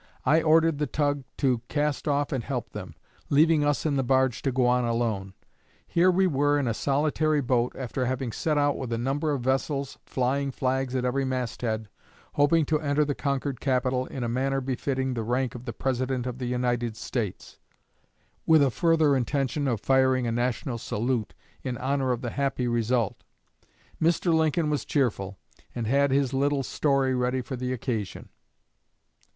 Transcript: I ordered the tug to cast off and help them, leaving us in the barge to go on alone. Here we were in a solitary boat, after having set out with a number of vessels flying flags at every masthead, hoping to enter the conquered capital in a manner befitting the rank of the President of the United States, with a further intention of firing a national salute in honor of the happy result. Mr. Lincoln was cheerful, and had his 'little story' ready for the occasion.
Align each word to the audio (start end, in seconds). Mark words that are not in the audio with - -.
I 0.25 0.41
ordered 0.41 0.79
the 0.79 0.87
tug 0.87 1.25
to 1.37 1.61
cast 1.69 2.07
off 2.07 2.31
and 2.31 2.43
help 2.43 2.71
them, 2.71 2.95
leaving 3.29 3.63
us 3.63 3.85
in 3.85 3.97
the 3.97 4.03
barge 4.03 4.41
to 4.41 4.51
go 4.51 4.65
on 4.65 4.83
alone. 4.83 5.35
Here 5.85 6.09
we 6.09 6.25
were 6.25 6.57
in 6.57 6.67
a 6.67 6.73
solitary 6.73 7.39
boat, 7.39 7.75
after 7.77 8.07
having 8.07 8.31
set 8.31 8.57
out 8.57 8.79
with 8.79 8.91
a 8.91 8.97
number 8.97 9.29
of 9.31 9.41
vessels 9.43 9.99
flying 10.07 10.49
flags 10.49 10.95
at 10.95 11.05
every 11.05 11.23
masthead, 11.23 11.87
hoping 12.33 12.65
to 12.65 12.81
enter 12.81 13.05
the 13.05 13.13
conquered 13.13 13.59
capital 13.61 14.07
in 14.07 14.23
a 14.23 14.27
manner 14.27 14.59
befitting 14.59 15.13
the 15.13 15.21
rank 15.21 15.53
of 15.53 15.65
the 15.65 15.71
President 15.73 16.25
of 16.25 16.39
the 16.39 16.47
United 16.47 16.97
States, 16.97 17.59
with 18.47 18.63
a 18.63 18.71
further 18.71 19.15
intention 19.15 19.67
of 19.67 19.79
firing 19.81 20.25
a 20.25 20.31
national 20.31 20.79
salute 20.79 21.35
in 21.61 21.77
honor 21.77 22.11
of 22.11 22.21
the 22.21 22.31
happy 22.31 22.67
result. 22.67 23.23
Mr. 24.01 24.33
Lincoln 24.33 24.71
was 24.71 24.83
cheerful, 24.83 25.37
and 25.75 25.85
had 25.85 26.09
his 26.09 26.33
'little 26.33 26.63
story' 26.63 27.13
ready 27.13 27.41
for 27.43 27.55
the 27.55 27.71
occasion. 27.71 28.29